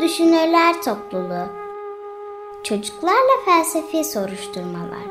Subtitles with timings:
[0.00, 1.46] Düşünürler Topluluğu
[2.64, 5.04] Çocuklarla Felsefi Soruşturmalar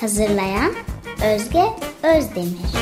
[0.00, 0.72] Hazırlayan
[1.34, 1.64] Özge
[2.02, 2.74] Özdemir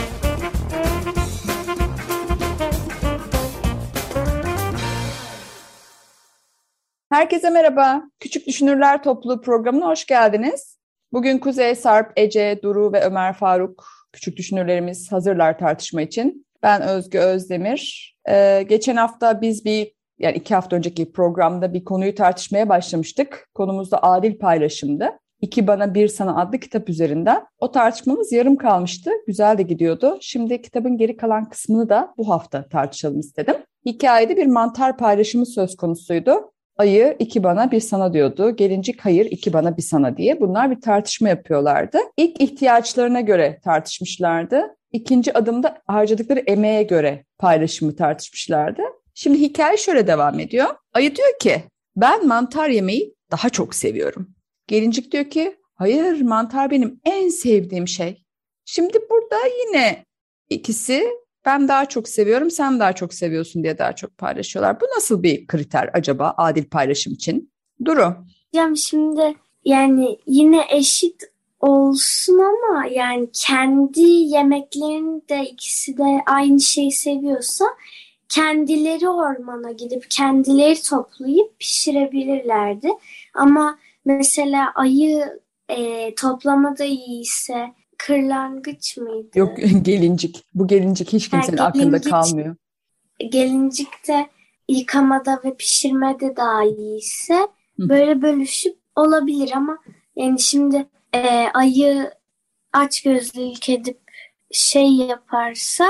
[7.11, 8.03] Herkese merhaba.
[8.21, 10.79] Küçük Düşünürler Topluluğu programına hoş geldiniz.
[11.13, 16.47] Bugün Kuzey, Sarp, Ece, Duru ve Ömer Faruk küçük düşünürlerimiz hazırlar tartışma için.
[16.63, 18.15] Ben Özgü Özdemir.
[18.29, 23.49] Ee, geçen hafta biz bir, yani iki hafta önceki programda bir konuyu tartışmaya başlamıştık.
[23.55, 25.11] Konumuz da adil paylaşımdı.
[25.41, 27.47] İki Bana Bir Sana adlı kitap üzerinden.
[27.59, 29.11] O tartışmamız yarım kalmıştı.
[29.27, 30.19] Güzel de gidiyordu.
[30.21, 33.55] Şimdi kitabın geri kalan kısmını da bu hafta tartışalım istedim.
[33.87, 36.52] Hikayede bir mantar paylaşımı söz konusuydu.
[36.77, 38.57] Ayı iki bana bir sana diyordu.
[38.57, 40.41] Gelincik hayır iki bana bir sana diye.
[40.41, 41.99] Bunlar bir tartışma yapıyorlardı.
[42.17, 44.77] İlk ihtiyaçlarına göre tartışmışlardı.
[44.93, 48.83] İkinci adımda harcadıkları emeğe göre paylaşımı tartışmışlardı.
[49.15, 50.67] Şimdi hikaye şöyle devam ediyor.
[50.93, 51.63] Ayı diyor ki
[51.97, 54.35] ben mantar yemeyi daha çok seviyorum.
[54.67, 58.23] Gelincik diyor ki hayır mantar benim en sevdiğim şey.
[58.65, 60.05] Şimdi burada yine
[60.51, 61.07] ikisi
[61.47, 64.81] ben daha çok seviyorum, sen daha çok seviyorsun diye daha çok paylaşıyorlar.
[64.81, 67.53] Bu nasıl bir kriter acaba adil paylaşım için?
[67.85, 68.15] Duru.
[68.53, 69.35] Hocam şimdi
[69.65, 71.23] yani yine eşit
[71.61, 77.65] olsun ama yani kendi yemeklerini de ikisi de aynı şeyi seviyorsa
[78.29, 82.89] kendileri ormana gidip kendileri toplayıp pişirebilirlerdi.
[83.35, 87.73] Ama mesela ayı e, toplamada iyiyse
[88.07, 89.39] kırlangıç mıydı?
[89.39, 90.45] Yok gelincik.
[90.55, 92.57] Bu gelincik hiç kimsenin ha, aklında kalmıyor.
[93.31, 94.29] Gelincik de
[94.69, 97.35] yıkamada ve pişirmede daha iyiyse
[97.77, 97.89] Hı.
[97.89, 99.79] böyle bölüşüp olabilir ama
[100.17, 102.11] yani şimdi e, ayı
[102.73, 103.99] aç gözlülük edip
[104.51, 105.89] şey yaparsa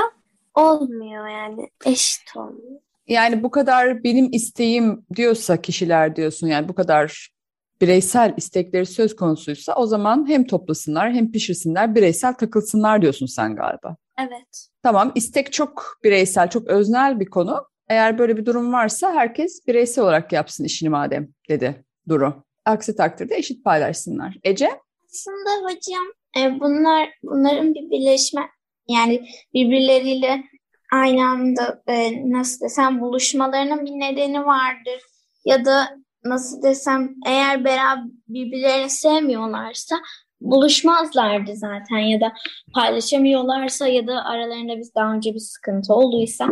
[0.53, 2.81] olmuyor yani eşit olmuyor.
[3.07, 7.29] Yani bu kadar benim isteğim diyorsa kişiler diyorsun yani bu kadar
[7.83, 13.95] bireysel istekleri söz konusuysa o zaman hem toplasınlar hem pişirsinler bireysel takılsınlar diyorsun sen galiba.
[14.19, 14.67] Evet.
[14.83, 17.65] Tamam istek çok bireysel çok öznel bir konu.
[17.89, 22.43] Eğer böyle bir durum varsa herkes bireysel olarak yapsın işini madem dedi Duru.
[22.65, 24.37] Aksi takdirde eşit paylaşsınlar.
[24.43, 24.69] Ece?
[25.05, 26.05] Aslında hocam
[26.37, 28.41] e, bunlar bunların bir birleşme
[28.87, 30.43] yani birbirleriyle
[30.93, 35.01] aynı anda e, nasıl desem buluşmalarının bir nedeni vardır
[35.45, 39.95] ya da nasıl desem eğer beraber birbirlerini sevmiyorlarsa
[40.41, 42.33] buluşmazlardı zaten ya da
[42.73, 46.47] paylaşamıyorlarsa ya da aralarında biz daha önce bir sıkıntı olduysa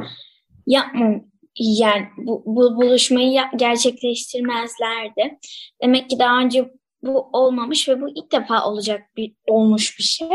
[0.67, 5.37] yapmam yani bu, bu buluşmayı gerçekleştirmezlerdi.
[5.83, 6.71] Demek ki daha önce
[7.03, 10.27] bu olmamış ve bu ilk defa olacak bir olmuş bir şey.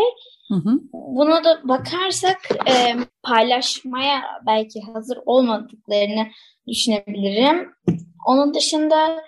[0.48, 0.80] Hı hı.
[0.92, 6.26] Buna da bakarsak e, paylaşmaya belki hazır olmadıklarını
[6.68, 7.72] düşünebilirim.
[8.26, 9.22] Onun dışında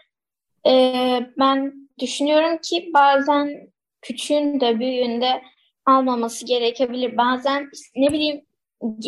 [0.67, 0.73] e,
[1.39, 5.43] ben düşünüyorum ki bazen küçüğün de büyüğün de
[5.87, 7.17] almaması gerekebilir.
[7.17, 8.45] Bazen ne bileyim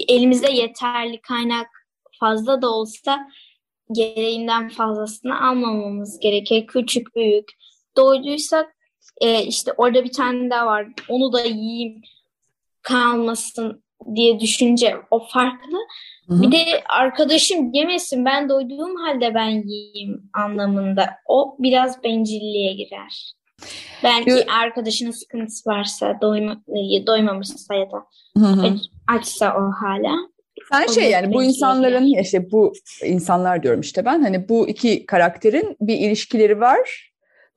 [0.08, 1.66] elimizde yeterli kaynak
[2.20, 3.18] fazla da olsa
[3.92, 6.66] gereğinden fazlasını almamamız gerekir.
[6.66, 7.48] Küçük büyük.
[7.96, 8.76] Doyduysak
[9.20, 10.86] e, işte orada bir tane daha var.
[11.08, 12.02] Onu da yiyeyim
[12.82, 13.82] kalmasın
[14.14, 15.78] diye düşünce o farklı.
[16.28, 16.42] Hı-hı.
[16.42, 21.10] Bir de arkadaşım yemesin ben doyduğum halde ben yiyeyim anlamında.
[21.26, 23.34] O biraz bencilliğe girer.
[24.04, 26.62] Belki Yo- arkadaşının sıkıntısı varsa, doyma,
[27.06, 27.96] doymamışsa ya da
[28.38, 28.76] Hı-hı.
[29.08, 30.16] açsa o hala.
[30.72, 32.72] Sen şey yani bu insanların işte bu
[33.04, 37.09] insanlar diyorum işte ben hani bu iki karakterin bir ilişkileri var.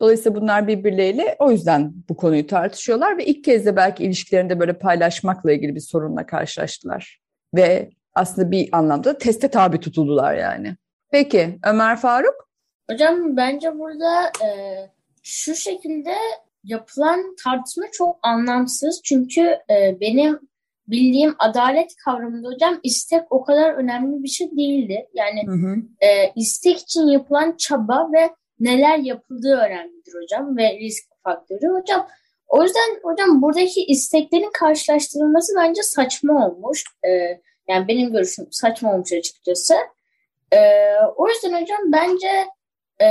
[0.04, 4.74] Dolayısıyla bunlar birbirleriyle o yüzden bu konuyu tartışıyorlar ve ilk kez de belki ilişkilerinde böyle
[4.74, 7.22] paylaşmakla ilgili bir sorunla karşılaştılar.
[7.56, 10.76] Ve aslında bir anlamda teste tabi tutuldular yani.
[11.12, 12.50] Peki Ömer Faruk?
[12.90, 14.48] Hocam bence burada e,
[15.24, 16.14] şu şekilde
[16.64, 19.02] yapılan tartışma çok anlamsız.
[19.04, 20.40] Çünkü e, benim
[20.88, 25.08] bildiğim adalet kavramında hocam istek o kadar önemli bir şey değildi.
[25.14, 25.76] Yani hı hı.
[26.02, 28.30] E, istek için yapılan çaba ve
[28.60, 32.08] neler yapıldığı önemlidir hocam ve risk faktörü hocam.
[32.48, 36.84] O yüzden hocam buradaki isteklerin karşılaştırılması bence saçma olmuş.
[37.08, 39.74] Ee, yani benim görüşüm saçma olmuş açıkçası.
[40.54, 42.48] Ee, o yüzden hocam bence
[43.02, 43.08] e,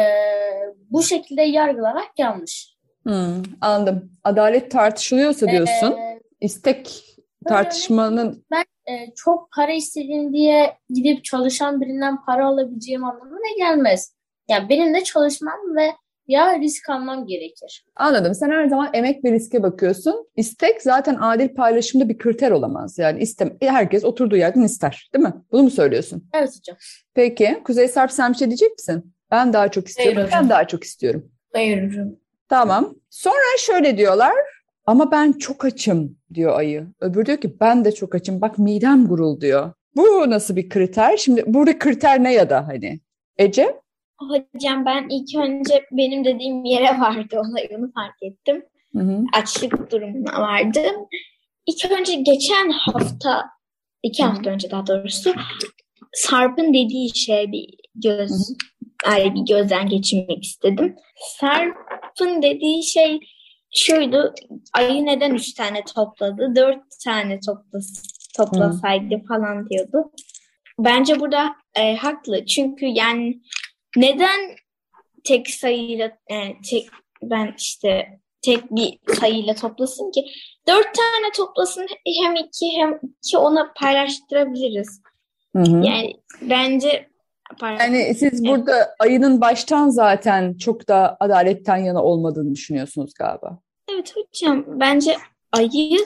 [0.90, 2.76] bu şekilde yargılamak yanlış.
[3.02, 4.10] Hmm, anladım.
[4.24, 5.92] Adalet tartışılıyorsa diyorsun.
[5.92, 7.04] Ee, istek
[7.48, 8.44] tartışmanın...
[8.50, 14.14] Ben e, çok para istediğim diye gidip çalışan birinden para alabileceğim anlamına gelmez.
[14.48, 15.90] Yani benim de çalışmam ve
[16.26, 17.84] ya risk almam gerekir.
[17.96, 18.34] Anladım.
[18.34, 20.26] Sen her zaman emek ve riske bakıyorsun.
[20.36, 22.98] İstek zaten adil paylaşımda bir kriter olamaz.
[22.98, 25.10] Yani istem herkes oturduğu yerden ister.
[25.14, 25.34] Değil mi?
[25.52, 26.28] Bunu mu söylüyorsun?
[26.34, 26.76] Evet hocam.
[27.14, 27.60] Peki.
[27.64, 29.14] Kuzey Sarp sen bir şey diyecek misin?
[29.30, 30.14] Ben daha çok istiyorum.
[30.16, 30.42] Hayır hocam.
[30.42, 31.30] ben daha çok istiyorum.
[31.52, 32.08] Hayır hocam.
[32.48, 32.94] Tamam.
[33.10, 34.32] Sonra şöyle diyorlar.
[34.86, 36.86] Ama ben çok açım diyor ayı.
[37.00, 38.40] Öbürü diyor ki ben de çok açım.
[38.40, 39.72] Bak midem gurul diyor.
[39.96, 41.16] Bu nasıl bir kriter?
[41.16, 43.00] Şimdi burada kriter ne ya da hani?
[43.38, 43.81] Ece?
[44.28, 48.64] Hocam ben ilk önce benim dediğim yere vardı olay onu fark ettim.
[48.96, 49.24] Hı hı.
[49.32, 51.08] Açlık durumuna vardım.
[51.66, 53.44] İlk önce geçen hafta,
[54.02, 55.34] iki hafta önce daha doğrusu
[56.12, 58.56] Sarp'ın dediği şey bir göz,
[59.04, 60.96] ay bir gözden geçirmek istedim.
[61.16, 63.20] Sarp'ın dediği şey
[63.74, 64.34] şuydu,
[64.74, 68.02] ayı neden üç tane topladı, dört tane toplas
[68.36, 70.10] toplasaydı falan diyordu.
[70.78, 73.40] Bence burada e, haklı çünkü yani
[73.96, 74.56] neden
[75.24, 76.36] tek sayıyla e,
[76.70, 76.88] tek
[77.22, 80.24] ben işte tek bir sayıyla toplasın ki
[80.68, 81.86] dört tane toplasın
[82.22, 85.02] hem iki hem iki ona paylaştırabiliriz.
[85.56, 85.86] Hı hı.
[85.86, 87.08] Yani bence
[87.60, 87.84] pardon.
[87.84, 93.58] Yani siz burada ayının baştan zaten çok da adaletten yana olmadığını düşünüyorsunuz galiba.
[93.92, 95.16] Evet hocam bence
[95.52, 95.98] ayı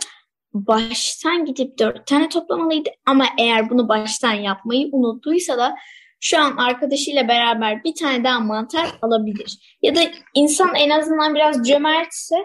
[0.55, 5.75] baştan gidip dört tane toplamalıydı ama eğer bunu baştan yapmayı unuttuysa da
[6.20, 9.78] şu an arkadaşıyla beraber bir tane daha mantar alabilir.
[9.82, 10.00] Ya da
[10.34, 12.36] insan en azından biraz cömertse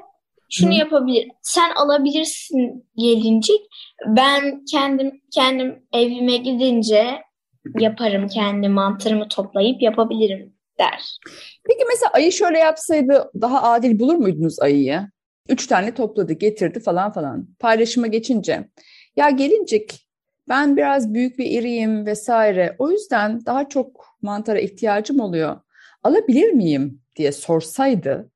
[0.49, 0.75] şunu Hı.
[0.75, 1.27] yapabilir.
[1.41, 3.61] Sen alabilirsin gelincik.
[4.07, 7.21] Ben kendim kendim evime gidince
[7.79, 11.17] yaparım kendi mantarımı toplayıp yapabilirim der.
[11.67, 15.01] Peki mesela ayı şöyle yapsaydı daha adil bulur muydunuz ayıyı?
[15.49, 17.47] Üç tane topladı, getirdi falan falan.
[17.59, 18.69] Paylaşıma geçince.
[19.15, 20.07] Ya gelincik
[20.51, 22.75] ben biraz büyük bir iriyim vesaire.
[22.79, 25.59] O yüzden daha çok mantara ihtiyacım oluyor.
[26.03, 28.31] Alabilir miyim diye sorsaydı.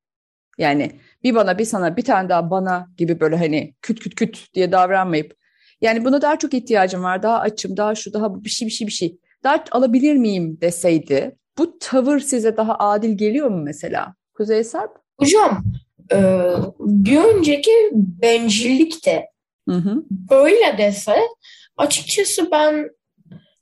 [0.57, 0.91] Yani
[1.23, 4.71] bir bana bir sana bir tane daha bana gibi böyle hani küt küt küt diye
[4.71, 5.35] davranmayıp.
[5.81, 7.23] Yani buna daha çok ihtiyacım var.
[7.23, 9.17] Daha açım, daha şu, daha bu bir şey bir şey bir şey.
[9.43, 11.35] Daha alabilir miyim deseydi.
[11.57, 14.15] Bu tavır size daha adil geliyor mu mesela?
[14.33, 14.91] Kuzey Sarp?
[15.17, 15.63] Hocam
[16.11, 16.17] e,
[16.79, 19.25] bir önceki bencillik de
[19.69, 20.03] Hı hı.
[20.31, 21.15] öyle dese
[21.77, 22.89] açıkçası ben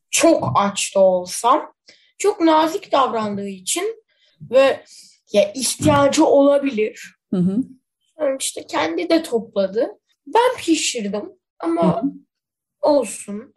[0.09, 1.73] çok aç da olsam
[2.17, 4.03] çok nazik davrandığı için
[4.51, 4.83] ve
[5.33, 7.15] ya ihtiyacı olabilir.
[7.33, 7.57] Hı hı.
[8.19, 9.89] Yani işte kendi de topladı.
[10.27, 12.03] Ben pişirdim ama
[12.81, 13.53] olsun.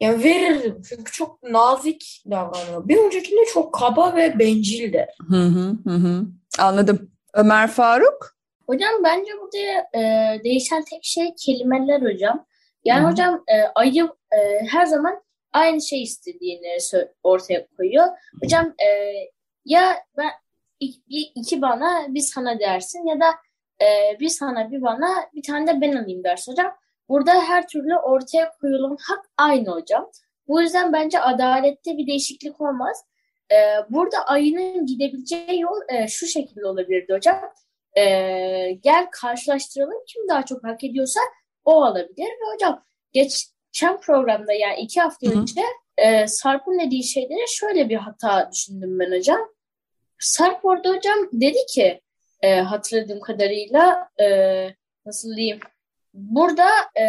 [0.00, 2.88] Yani verirdim çünkü çok nazik davranıyor.
[2.88, 5.06] Bir öncekinde çok kaba ve bencildi.
[5.28, 6.26] Hı hı hı hı.
[6.58, 7.10] Anladım.
[7.34, 8.36] Ömer Faruk?
[8.66, 9.58] Hocam bence burada
[9.94, 12.46] e, değişen tek şey kelimeler hocam.
[12.84, 13.10] Yani Hı.
[13.10, 15.22] hocam e, ayı e, her zaman
[15.52, 16.76] aynı şey istediğini
[17.22, 18.06] ortaya koyuyor.
[18.42, 18.88] Hocam e,
[19.64, 20.30] ya ben
[20.80, 21.00] iki,
[21.34, 23.26] iki bana bir sana dersin ya da
[23.84, 26.74] e, bir sana bir bana bir tane de ben alayım dersin hocam.
[27.08, 30.10] Burada her türlü ortaya koyulan hak aynı hocam.
[30.48, 33.04] Bu yüzden bence adalette bir değişiklik olmaz.
[33.52, 33.56] E,
[33.90, 37.40] burada ayının gidebileceği yol e, şu şekilde olabilirdi hocam.
[37.96, 38.02] E,
[38.72, 41.20] gel karşılaştıralım kim daha çok hak ediyorsa
[41.68, 42.28] o alabilir.
[42.28, 45.40] Ve hocam geçen programda yani iki hafta Hı hı.
[45.40, 45.62] önce
[45.96, 49.40] e, Sarp'ın dediği şeylere şöyle bir hata düşündüm ben hocam.
[50.18, 52.00] Sarp orada hocam dedi ki
[52.42, 54.26] e, hatırladığım kadarıyla e,
[55.06, 55.60] nasıl diyeyim
[56.14, 56.68] burada
[57.00, 57.04] e,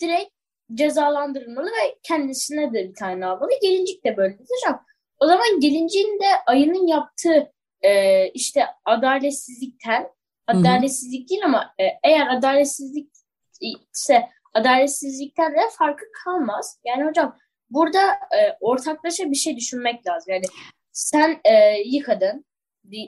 [0.00, 0.30] direkt
[0.74, 3.50] cezalandırılmalı ve kendisine de bir tane almalı.
[3.62, 4.84] Gelincik de böyle hocam.
[5.20, 7.52] O zaman gelinciğin de ayının yaptığı
[7.82, 10.08] e, işte adaletsizlikten
[10.46, 13.11] adaletsizlik değil ama e, eğer adaletsizlik
[13.62, 16.78] ise adaletsizlikten de farkı kalmaz.
[16.84, 17.36] Yani hocam
[17.70, 20.32] burada e, ortaklaşa bir şey düşünmek lazım.
[20.32, 20.44] Yani
[20.92, 22.44] sen e, yıkadın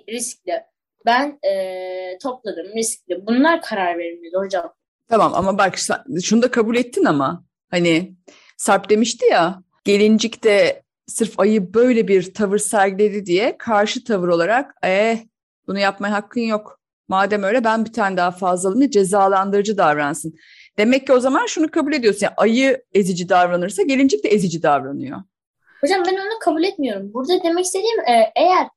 [0.09, 0.63] riskli.
[1.07, 3.27] Ben e, topladım riskli.
[3.27, 4.75] Bunlar karar verilmeli hocam.
[5.09, 5.75] Tamam ama bak
[6.23, 8.15] şunu da kabul ettin ama hani
[8.57, 14.75] Sarp demişti ya gelincik de sırf ayı böyle bir tavır sergiledi diye karşı tavır olarak
[14.83, 15.19] eh
[15.67, 16.81] bunu yapmaya hakkın yok.
[17.09, 20.35] Madem öyle ben bir tane daha fazla diye cezalandırıcı davransın.
[20.79, 22.21] Demek ki o zaman şunu kabul ediyorsun.
[22.23, 25.23] Yani ayı ezici davranırsa gelincik de ezici davranıyor.
[25.81, 27.15] Hocam ben onu kabul etmiyorum.
[27.15, 28.69] Burada demek istediğim e, eğer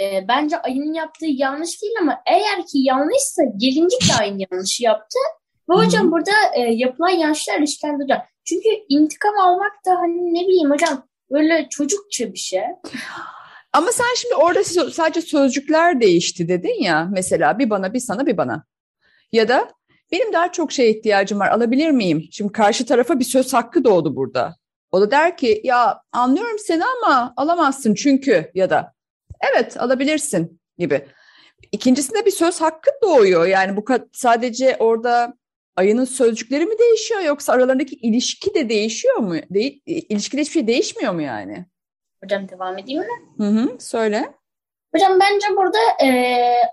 [0.00, 5.18] e, bence ayının yaptığı yanlış değil ama eğer ki yanlışsa gelincik de aynı yanlışı yaptı.
[5.70, 8.22] Ve hocam burada e, yapılan yanlışlar ilişkilendireceğim.
[8.44, 12.62] Çünkü intikam almak da hani ne bileyim hocam böyle çocukça bir şey.
[13.72, 17.08] Ama sen şimdi orada sadece sözcükler değişti dedin ya.
[17.12, 18.64] Mesela bir bana bir sana bir bana.
[19.32, 19.70] Ya da
[20.12, 22.28] benim daha çok şeye ihtiyacım var alabilir miyim?
[22.32, 24.56] Şimdi karşı tarafa bir söz hakkı doğdu burada.
[24.92, 28.94] O da der ki ya anlıyorum seni ama alamazsın çünkü ya da
[29.52, 31.06] evet alabilirsin gibi.
[31.72, 33.46] ikincisinde bir söz hakkı doğuyor.
[33.46, 35.34] Yani bu sadece orada
[35.76, 39.34] ayının sözcükleri mi değişiyor yoksa aralarındaki ilişki de değişiyor mu?
[39.34, 41.66] De ilişkide hiçbir şey değişmiyor mu yani?
[42.24, 43.06] Hocam devam edeyim mi?
[43.38, 44.34] Hı hı, söyle.
[44.94, 46.08] Hocam bence burada e,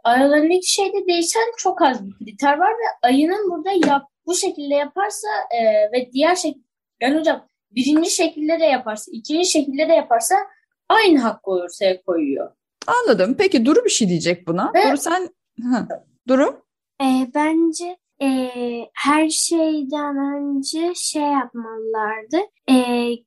[0.03, 5.27] aralarındaki şeyde değişen çok az bir kriter var ve ayının burada yap, bu şekilde yaparsa
[5.51, 6.63] e, ve diğer şekilde
[7.01, 10.35] yani hocam birinci şekilde de yaparsa, ikinci şekilde de yaparsa
[10.89, 12.51] aynı hakkı ortaya koyuyor.
[12.87, 13.35] Anladım.
[13.37, 14.71] Peki Duru bir şey diyecek buna.
[14.75, 15.29] Ve, Duru sen...
[15.61, 15.87] Hı.
[16.27, 16.61] Duru?
[17.01, 18.49] E, bence e,
[18.93, 22.37] her şeyden önce şey yapmalılardı.
[22.69, 22.75] E,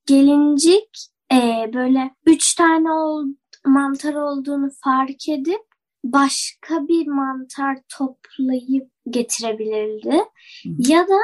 [0.06, 3.26] gelincik e, böyle üç tane ol,
[3.66, 5.62] mantar olduğunu fark edip
[6.04, 10.16] başka bir mantar toplayıp getirebilirdi.
[10.64, 10.68] Hı.
[10.78, 11.18] Ya da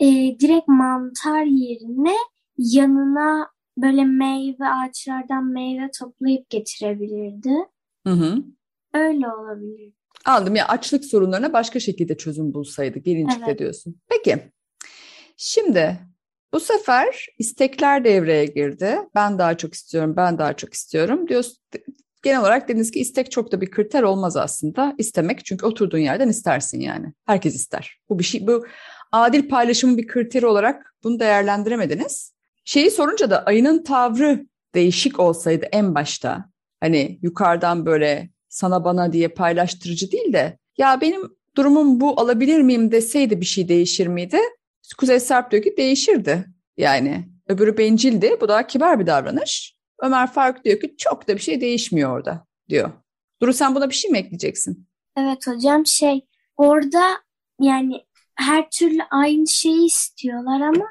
[0.00, 0.06] e,
[0.40, 2.16] direkt mantar yerine
[2.58, 7.54] yanına böyle meyve ağaçlardan meyve toplayıp getirebilirdi.
[8.06, 8.44] Hı hı.
[8.94, 9.92] Öyle olabilir.
[10.24, 13.58] Aldım ya açlık sorunlarına başka şekilde çözüm bulsaydı gelincikte evet.
[13.58, 14.00] diyorsun.
[14.08, 14.38] Peki
[15.36, 15.98] şimdi
[16.52, 18.98] bu sefer istekler devreye girdi.
[19.14, 21.56] Ben daha çok istiyorum, ben daha çok istiyorum diyorsun.
[22.22, 24.94] Genel olarak dediniz ki istek çok da bir kriter olmaz aslında.
[24.98, 27.12] İstemek çünkü oturduğun yerden istersin yani.
[27.26, 27.98] Herkes ister.
[28.08, 28.66] Bu bir şey bu
[29.12, 32.34] adil paylaşımın bir kriteri olarak bunu değerlendiremediniz.
[32.64, 36.50] Şeyi sorunca da ayının tavrı değişik olsaydı en başta
[36.80, 41.22] hani yukarıdan böyle sana bana diye paylaştırıcı değil de ya benim
[41.56, 44.38] durumum bu alabilir miyim deseydi bir şey değişir miydi?
[44.94, 47.28] Kuzey Sarp diyor ki değişirdi yani.
[47.48, 49.76] Öbürü bencildi bu daha kibar bir davranış.
[50.02, 52.90] Ömer Faruk diyor ki çok da bir şey değişmiyor orada diyor.
[53.42, 54.88] Duru sen buna bir şey mi ekleyeceksin?
[55.16, 56.26] Evet hocam şey
[56.56, 57.02] orada
[57.60, 60.86] yani her türlü aynı şeyi istiyorlar ama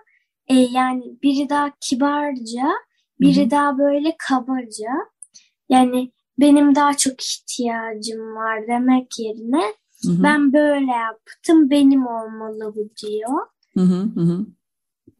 [0.47, 2.63] e, yani biri daha kibarca,
[3.19, 3.51] biri Hı-hı.
[3.51, 4.91] daha böyle kabaca.
[5.69, 9.63] Yani benim daha çok ihtiyacım var demek yerine
[10.03, 10.23] Hı-hı.
[10.23, 13.47] ben böyle yaptım, benim olmalı bu diyor.
[13.77, 14.45] Hı hı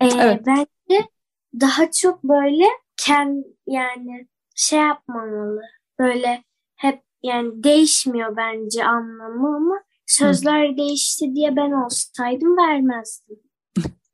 [0.01, 0.41] Ee, evet.
[0.45, 1.09] Bence
[1.61, 2.65] daha çok böyle
[2.97, 5.61] kend yani şey yapmamalı.
[5.99, 6.43] Böyle
[6.75, 10.77] hep yani değişmiyor bence anlamı ama sözler hı.
[10.77, 13.39] değişti diye ben olsaydım vermezdim.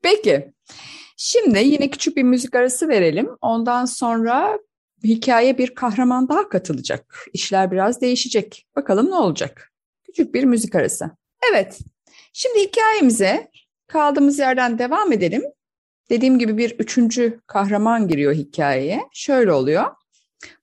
[0.01, 0.53] Peki.
[1.17, 3.29] Şimdi yine küçük bir müzik arası verelim.
[3.41, 4.59] Ondan sonra
[5.03, 7.25] hikaye bir kahraman daha katılacak.
[7.33, 8.67] İşler biraz değişecek.
[8.75, 9.71] Bakalım ne olacak?
[10.03, 11.11] Küçük bir müzik arası.
[11.51, 11.79] Evet.
[12.33, 13.51] Şimdi hikayemize
[13.91, 15.43] kaldığımız yerden devam edelim.
[16.09, 19.01] Dediğim gibi bir üçüncü kahraman giriyor hikayeye.
[19.13, 19.85] Şöyle oluyor.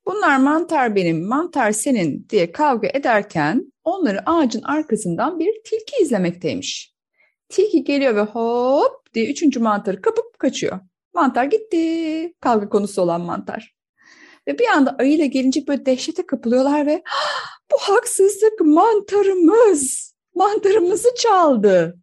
[0.06, 6.94] Bunlar mantar benim, mantar senin diye kavga ederken onları ağacın arkasından bir tilki izlemekteymiş.
[7.48, 10.80] Tilki geliyor ve hop diye üçüncü mantarı kapıp kaçıyor.
[11.14, 12.34] Mantar gitti.
[12.40, 13.74] Kavga konusu olan mantar.
[14.48, 17.02] Ve bir anda ayıyla gelince böyle dehşete kapılıyorlar ve
[17.72, 21.98] bu haksızlık mantarımız, mantarımızı çaldı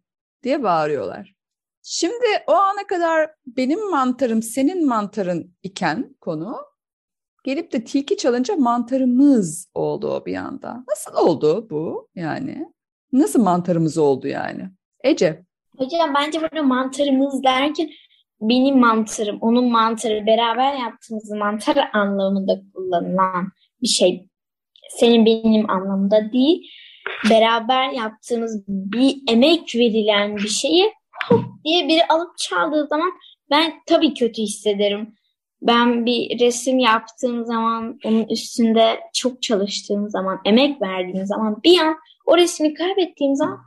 [0.46, 1.34] diye bağırıyorlar.
[1.82, 6.56] Şimdi o ana kadar benim mantarım senin mantarın iken konu
[7.44, 10.84] gelip de tilki çalınca mantarımız oldu o bir anda.
[10.88, 12.66] Nasıl oldu bu yani?
[13.12, 14.70] Nasıl mantarımız oldu yani?
[15.04, 15.42] Ece.
[15.78, 17.90] Hocam bence burada mantarımız derken
[18.40, 24.26] benim mantarım, onun mantarı beraber yaptığımız mantar anlamında kullanılan bir şey.
[24.90, 26.70] Senin benim anlamında değil.
[27.30, 30.92] Beraber yaptığımız bir emek verilen bir şeyi
[31.28, 33.12] hop diye biri alıp çaldığı zaman
[33.50, 35.14] ben tabii kötü hissederim.
[35.62, 41.96] Ben bir resim yaptığım zaman, onun üstünde çok çalıştığım zaman, emek verdiğim zaman bir an
[42.26, 43.58] o resmi kaybettiğim zaman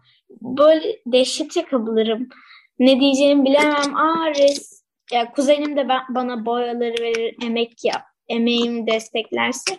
[0.41, 2.29] böyle dehşete kapılırım.
[2.79, 3.95] Ne diyeceğimi bilemem.
[3.95, 9.77] Aa res ya kuzenim de ben, bana boyaları verir, emek yap, emeğimi desteklerse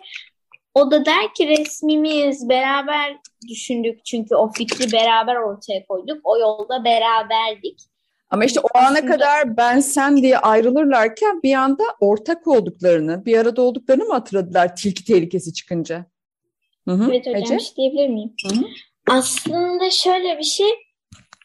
[0.73, 6.17] o da der ki resmimiz beraber düşündük çünkü o fikri beraber ortaya koyduk.
[6.23, 7.79] O yolda beraberdik.
[8.29, 13.61] Ama işte o ana kadar ben sen diye ayrılırlarken bir anda ortak olduklarını, bir arada
[13.61, 16.05] olduklarını mı hatırladılar tilki tehlikesi çıkınca?
[16.87, 17.09] Hı-hı.
[17.11, 17.59] Evet hocam Ece?
[17.59, 18.33] şey diyebilir miyim?
[18.49, 18.65] Hı-hı.
[19.09, 20.69] Aslında şöyle bir şey,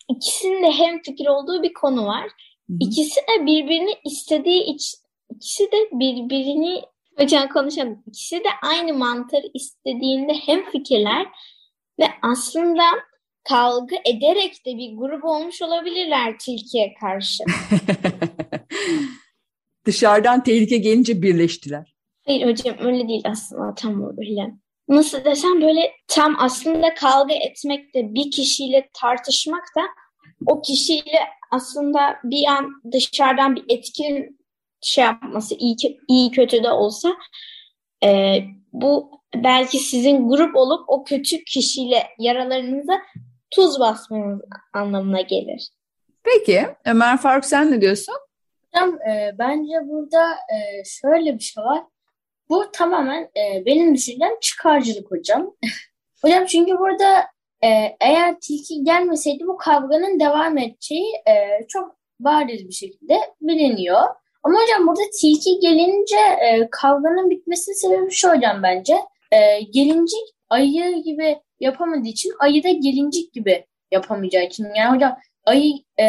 [0.08, 2.24] ikisinin de hem fikir olduğu bir konu var.
[2.24, 2.76] Hı-hı.
[2.80, 4.98] İkisi de birbirini istediği için,
[5.34, 6.82] ikisi de birbirini
[7.18, 8.02] hocam konuşalım.
[8.06, 11.26] İkisi de aynı mantarı istediğinde hem fikirler
[11.98, 12.84] ve aslında
[13.48, 17.44] kavga ederek de bir grup olmuş olabilirler tilkiye karşı.
[19.86, 21.94] Dışarıdan tehlike gelince birleştiler.
[22.26, 24.52] Hayır hocam öyle değil aslında tam öyle
[24.88, 29.82] nasıl desem böyle tam aslında kavga etmek de bir kişiyle tartışmak da
[30.46, 31.18] o kişiyle
[31.50, 34.38] aslında bir an dışarıdan bir etkin
[34.86, 35.76] şey yapması iyi,
[36.08, 37.08] iyi kötü de olsa
[38.04, 38.38] e,
[38.72, 43.02] bu belki sizin grup olup o kötü kişiyle yaralarınıza
[43.50, 44.40] tuz basmanız
[44.72, 45.70] anlamına gelir.
[46.22, 48.14] Peki Ömer Faruk sen ne diyorsun?
[48.64, 51.82] Hocam e, bence burada e, şöyle bir şey var.
[52.48, 55.56] Bu tamamen e, benim düşüncem çıkarcılık hocam.
[56.22, 57.20] hocam çünkü burada
[57.64, 64.02] e, eğer tilki gelmeseydi bu kavganın devam edeceği e, çok bariz bir şekilde biliniyor.
[64.46, 68.94] Ama hocam burada tilki gelince e, kavganın bitmesinin sebebi şu hocam bence.
[69.32, 74.66] E, gelincik ayı gibi yapamadığı için ayı da gelincik gibi yapamayacağı için.
[74.76, 76.06] Yani hocam ayı e,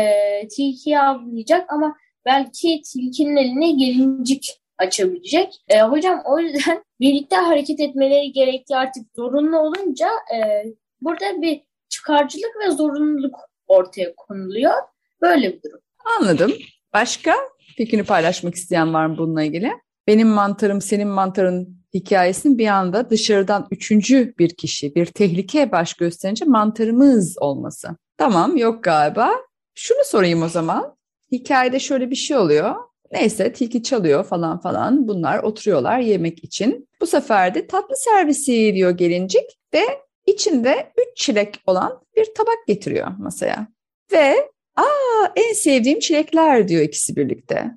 [0.48, 5.56] tilkiyi avlayacak ama belki tilkinin eline gelincik açabilecek.
[5.68, 10.66] E, hocam o yüzden birlikte hareket etmeleri gerektiği artık zorunlu olunca e,
[11.02, 13.36] burada bir çıkarcılık ve zorunluluk
[13.68, 14.74] ortaya konuluyor.
[15.22, 15.80] Böyle bir durum.
[16.20, 16.54] Anladım.
[16.94, 17.36] Başka
[17.76, 19.72] fikrini paylaşmak isteyen var mı bununla ilgili?
[20.08, 26.46] Benim mantarım, senin mantarın hikayesinin bir anda dışarıdan üçüncü bir kişi, bir tehlikeye baş gösterince
[26.46, 27.90] mantarımız olması.
[28.18, 29.32] Tamam, yok galiba.
[29.76, 30.98] Şunu sorayım o zaman.
[31.32, 32.76] Hikayede şöyle bir şey oluyor.
[33.12, 35.08] Neyse tilki çalıyor falan falan.
[35.08, 36.90] Bunlar oturuyorlar yemek için.
[37.02, 39.84] Bu sefer de tatlı servisi diyor gelincik ve
[40.26, 43.68] içinde üç çilek olan bir tabak getiriyor masaya.
[44.12, 47.72] Ve aa en sevdiğim çilekler diyor ikisi birlikte.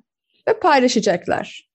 [0.47, 1.69] Ve paylaşacaklar.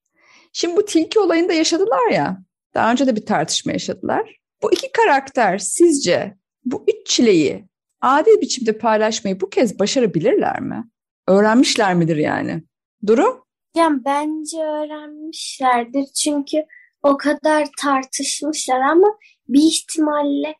[0.53, 2.37] Şimdi bu tilki olayında yaşadılar ya.
[2.73, 4.37] Daha önce de bir tartışma yaşadılar.
[4.63, 7.65] Bu iki karakter sizce bu üç çileyi
[8.01, 10.89] adil biçimde paylaşmayı bu kez başarabilirler mi?
[11.27, 12.63] Öğrenmişler midir yani?
[13.07, 13.45] Duru?
[13.75, 16.65] Yani bence öğrenmişlerdir çünkü
[17.03, 19.07] o kadar tartışmışlar ama
[19.47, 20.55] bir ihtimalle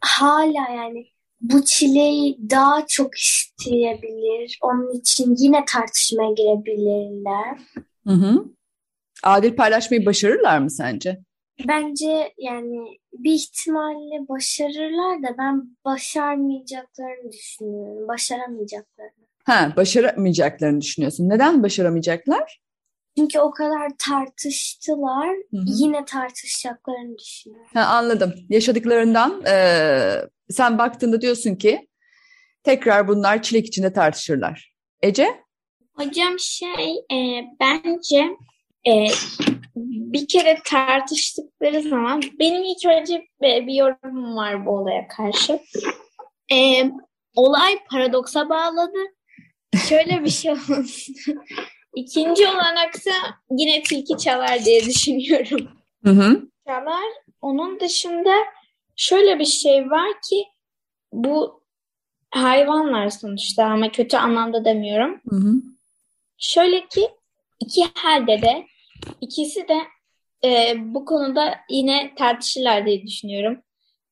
[0.00, 1.06] hala yani
[1.44, 4.58] bu çileyi daha çok isteyebilir.
[4.62, 7.58] Onun için yine tartışmaya girebilirler.
[8.06, 8.44] Hı hı.
[9.22, 11.20] Adil paylaşmayı başarırlar mı sence?
[11.68, 18.08] Bence yani bir ihtimalle başarırlar da ben başarmayacaklarını düşünüyorum.
[18.08, 19.24] Başaramayacaklarını.
[19.44, 21.28] Ha, başaramayacaklarını düşünüyorsun.
[21.28, 22.63] Neden başaramayacaklar?
[23.18, 25.28] Çünkü o kadar tartıştılar.
[25.28, 25.64] Hı hı.
[25.66, 27.66] Yine tartışacaklarını düşünüyorum.
[27.74, 28.34] Ha, anladım.
[28.48, 31.88] Yaşadıklarından eee, sen baktığında diyorsun ki
[32.62, 34.74] tekrar bunlar çilek içinde tartışırlar.
[35.02, 35.44] Ece?
[35.94, 38.36] Hocam şey e, bence
[38.88, 39.06] e,
[39.76, 45.60] bir kere tartıştıkları zaman benim ilk önce bir, bir yorumum var bu olaya karşı.
[46.52, 46.90] E,
[47.36, 48.98] olay paradoksa bağladı.
[49.88, 50.84] Şöyle bir şey oldu.
[51.94, 53.10] İkinci olanaksa
[53.50, 55.68] yine tilki çalar diye düşünüyorum.
[56.04, 56.48] Hı hı.
[56.66, 57.12] Çalar.
[57.40, 58.34] Onun dışında
[58.96, 60.44] şöyle bir şey var ki
[61.12, 61.62] bu
[62.30, 65.20] hayvanlar sonuçta ama kötü anlamda demiyorum.
[65.28, 65.54] Hı hı.
[66.38, 67.08] Şöyle ki
[67.60, 68.66] iki halde de
[69.20, 69.78] ikisi de
[70.48, 73.60] e, bu konuda yine tartışırlar diye düşünüyorum.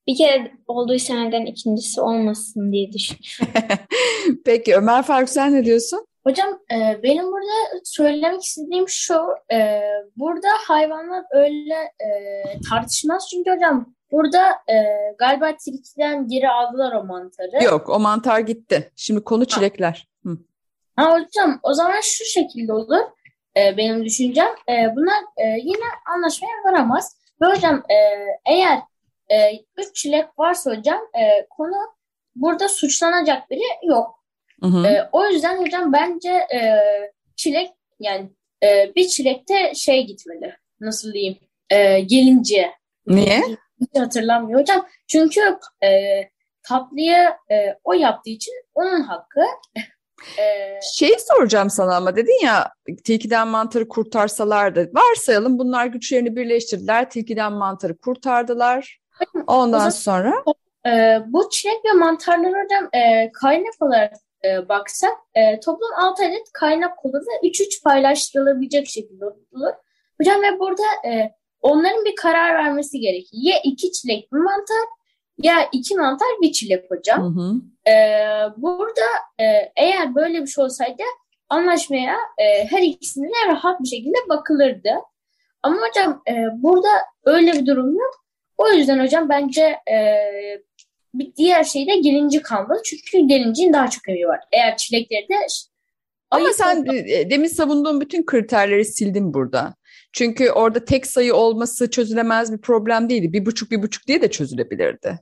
[0.07, 3.79] Bir kere olduysa neden ikincisi olmasın diye düşünüyorum.
[4.45, 6.07] Peki Ömer Faruk sen ne diyorsun?
[6.25, 9.15] Hocam e, benim burada söylemek istediğim şu,
[9.53, 9.83] e,
[10.17, 12.09] burada hayvanlar öyle e,
[12.71, 14.75] tartışmaz çünkü hocam burada e,
[15.19, 17.65] galiba tilkiden geri aldılar o mantarı.
[17.65, 18.93] Yok o mantar gitti.
[18.97, 20.09] Şimdi konu çilekler.
[20.27, 20.39] Hı.
[20.97, 23.05] Ha hocam o zaman şu şekilde olur
[23.57, 24.49] e, benim düşüncem.
[24.69, 27.17] E, bunlar e, yine anlaşmaya varamaz.
[27.43, 27.97] Ve hocam e,
[28.47, 28.79] eğer
[29.29, 31.77] e, üç çilek varsa hocam e, konu
[32.35, 34.22] burada suçlanacak biri yok.
[34.63, 34.87] Hı hı.
[34.87, 36.61] E, o yüzden hocam bence e,
[37.37, 37.71] çilek
[38.01, 38.31] yani
[38.65, 40.57] e, bir çilekte şey gitmeli.
[40.81, 41.39] Nasıl diyeyim?
[41.71, 42.71] E, gelince.
[43.07, 43.43] Niye?
[43.81, 44.87] Hiç hatırlamıyor hocam.
[45.09, 45.41] Çünkü
[45.85, 45.89] e,
[46.63, 49.41] tatlıyı e, o yaptığı için onun hakkı.
[50.39, 52.73] E, Şeyi soracağım sana ama dedin ya
[53.05, 54.91] tilkiden mantarı kurtarsalardı.
[54.95, 57.11] Varsayalım bunlar güçlerini birleştirdiler.
[57.11, 59.01] Tilkiden mantarı kurtardılar.
[59.47, 60.45] Ondan zaman- sonra
[60.87, 64.13] e, bu çilek ve mantarlar hocam e, kaynak olarak
[64.45, 69.73] e, baksak e, toplam 6 adet kaynak ve 3-3 paylaştırılabilecek şekilde olur.
[70.21, 73.39] Hocam ve burada e, onların bir karar vermesi gerekir.
[73.43, 74.89] Ya iki çilek bir mantar
[75.39, 77.23] ya iki mantar bir çilek hocam.
[77.23, 77.55] Hı hı.
[77.91, 79.07] Ee, burada
[79.41, 81.03] e, eğer böyle bir şey olsaydı
[81.49, 84.91] anlaşmaya e, her ikisine de rahat bir şekilde bakılırdı.
[85.63, 86.89] Ama hocam e, burada
[87.25, 88.25] öyle bir durum yok.
[88.59, 89.97] O yüzden hocam bence e,
[91.15, 92.83] bir diğer şey de gelinci kalmalı.
[92.85, 94.41] Çünkü gelincin daha çok emeği var.
[94.53, 95.35] Eğer çilekleri de
[96.31, 99.75] Ama Ayıp sen e, demin savunduğun bütün kriterleri sildin burada.
[100.13, 103.33] Çünkü orada tek sayı olması çözülemez bir problem değildi.
[103.33, 105.21] Bir buçuk bir buçuk diye de çözülebilirdi.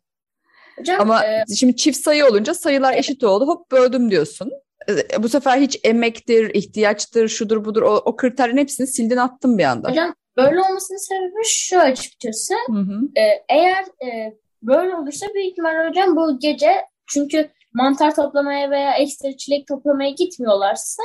[0.79, 3.46] hocam Ama e, şimdi çift sayı olunca sayılar eşit oldu.
[3.46, 4.53] Hop böldüm diyorsun.
[4.88, 9.64] E, Bu sefer hiç emektir, ihtiyaçtır, şudur budur o, o kriterlerin hepsini sildin attın bir
[9.64, 9.90] anda.
[9.90, 12.55] hocam böyle olmasının sebebi şu açıkçası.
[12.66, 13.00] Hı hı.
[13.16, 19.36] Ee, eğer e, böyle olursa büyük ihtimalle hocam bu gece çünkü mantar toplamaya veya ekstra
[19.36, 21.02] çilek toplamaya gitmiyorlarsa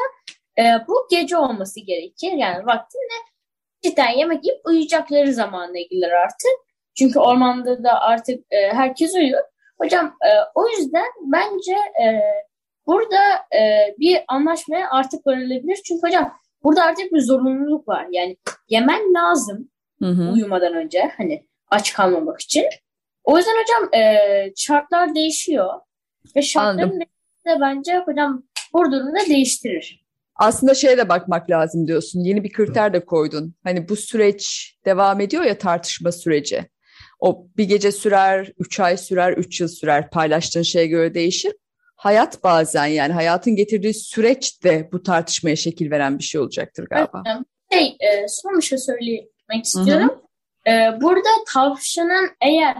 [0.59, 2.31] e, bu gece olması gerekir.
[2.31, 3.13] Yani vaktinde
[3.81, 6.51] cidden yemek yiyip uyuyacakları zamanla gelir artık.
[6.97, 9.43] Çünkü ormanda da artık e, herkes uyuyor.
[9.77, 12.21] Hocam e, o yüzden bence e,
[12.87, 13.21] burada
[13.59, 15.79] e, bir anlaşmaya artık varılabilir.
[15.85, 18.07] Çünkü hocam burada artık bir zorunluluk var.
[18.11, 18.37] Yani
[18.69, 19.69] yemen lazım
[20.01, 20.31] Hı hı.
[20.31, 22.65] uyumadan önce hani aç kalmamak için.
[23.25, 24.17] O yüzden hocam e,
[24.55, 25.69] şartlar değişiyor.
[26.35, 26.99] Ve şartların Anladım.
[27.47, 30.05] de bence hocam bu durumda değiştirir.
[30.35, 32.19] Aslında şeye de bakmak lazım diyorsun.
[32.19, 33.55] Yeni bir kriter de koydun.
[33.63, 36.65] Hani bu süreç devam ediyor ya tartışma süreci.
[37.19, 40.09] O bir gece sürer, üç ay sürer, üç yıl sürer.
[40.09, 41.53] Paylaştığın şeye göre değişir.
[41.95, 47.23] Hayat bazen yani hayatın getirdiği süreç de bu tartışmaya şekil veren bir şey olacaktır galiba.
[47.27, 50.21] Evet, Şey, e, son bir şey söylemek istiyorum.
[50.67, 52.75] E, burada tavşanın eğer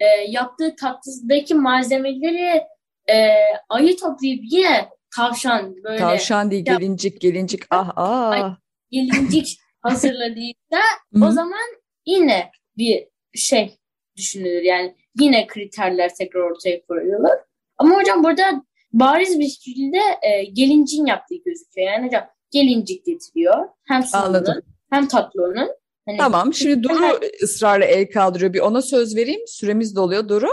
[0.00, 2.62] e, yaptığı tatlısındaki malzemeleri
[3.10, 3.34] e,
[3.68, 7.62] ayı toplayıp yine tavşan böyle Tavşan değil, gelincik, gelincik.
[7.70, 8.56] Ah ah.
[8.90, 10.80] gelincik hazırladıysa
[11.22, 13.78] o zaman yine bir şey
[14.16, 14.62] düşünülür.
[14.62, 17.38] Yani yine kriterler tekrar ortaya koyulur.
[17.78, 21.92] Ama hocam burada bariz bir şekilde e, gelincin yaptığı gözüküyor.
[21.92, 23.68] Yani hocam gelincik getiriyor.
[23.88, 25.79] Hem sununun hem tatlı onun.
[26.06, 26.54] Hani Tamam.
[26.54, 28.52] Şimdi Duru ısrarla el kaldırıyor.
[28.52, 29.40] Bir ona söz vereyim.
[29.46, 30.28] Süremiz doluyor.
[30.28, 30.48] Duru.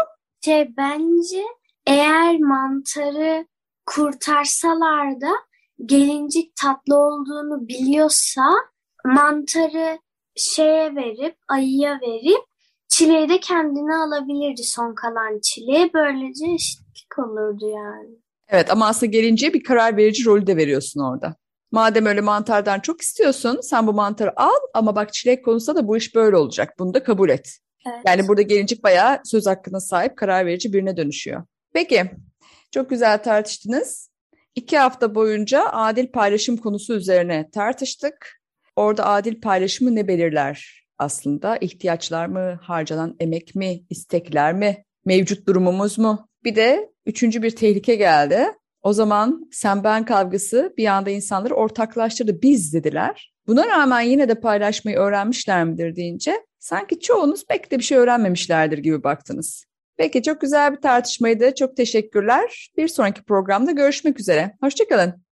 [0.45, 1.43] Şey bence
[1.87, 3.47] eğer mantarı
[3.85, 5.31] kurtarsalar da
[5.85, 8.43] gelincik tatlı olduğunu biliyorsa
[9.05, 9.99] mantarı
[10.35, 12.41] şeye verip ayıya verip
[12.87, 15.91] çileği de kendine alabilirdi son kalan çileği.
[15.93, 18.09] Böylece eşitlik olurdu yani.
[18.49, 21.35] Evet ama aslında gelinceye bir karar verici rolü de veriyorsun orada.
[21.71, 25.97] Madem öyle mantardan çok istiyorsun, sen bu mantarı al ama bak çilek konusunda da bu
[25.97, 26.73] iş böyle olacak.
[26.79, 27.57] Bunu da kabul et.
[27.87, 27.99] Evet.
[28.05, 31.43] Yani burada gelincik bayağı söz hakkına sahip, karar verici birine dönüşüyor.
[31.73, 32.11] Peki,
[32.71, 34.09] çok güzel tartıştınız.
[34.55, 38.41] İki hafta boyunca adil paylaşım konusu üzerine tartıştık.
[38.75, 41.57] Orada adil paylaşımı ne belirler aslında?
[41.57, 46.29] İhtiyaçlar mı, harcanan emek mi, istekler mi, mevcut durumumuz mu?
[46.43, 48.47] Bir de üçüncü bir tehlike geldi.
[48.87, 52.41] O zaman sen ben kavgası bir anda insanları ortaklaştırdı.
[52.41, 53.33] Biz dediler.
[53.47, 58.77] Buna rağmen yine de paylaşmayı öğrenmişler midir deyince sanki çoğunuz pek de bir şey öğrenmemişlerdir
[58.77, 59.65] gibi baktınız.
[59.97, 61.55] Peki çok güzel bir tartışmaydı.
[61.55, 62.71] Çok teşekkürler.
[62.77, 64.55] Bir sonraki programda görüşmek üzere.
[64.61, 65.23] Hoşçakalın.